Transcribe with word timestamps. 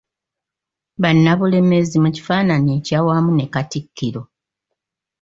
Bannabulemezi 1.01 1.95
mu 2.03 2.09
kifaananyi 2.15 2.71
ekyawamu 2.79 3.31
ne 3.33 3.45
Katikkiro. 3.53 4.21